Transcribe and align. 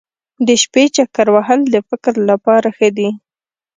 د 0.47 0.49
شپې 0.63 0.83
چکر 0.95 1.27
وهل 1.35 1.59
د 1.73 1.75
فکر 1.89 2.13
لپاره 2.29 2.67
ښه 2.77 2.89
دي. 2.97 3.09